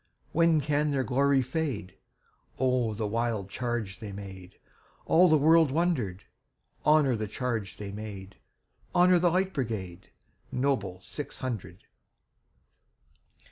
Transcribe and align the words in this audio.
When 0.31 0.61
can 0.61 0.89
their 0.89 1.03
glory 1.03 1.43
fade?O 1.43 2.95
the 2.95 3.05
wild 3.05 3.51
charge 3.51 3.99
they 3.99 4.11
made! 4.11 4.57
All 5.05 5.29
the 5.29 5.37
world 5.37 5.69
wonder'd. 5.69 6.23
Honor 6.83 7.15
the 7.15 7.27
charge 7.27 7.77
they 7.77 7.91
made! 7.91 8.37
Honor 8.95 9.19
the 9.19 9.29
Light 9.29 9.53
Brigade, 9.53 10.09
Noble 10.51 11.01
six 11.01 11.37
hundred! 11.37 11.83